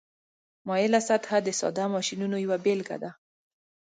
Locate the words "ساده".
1.59-1.85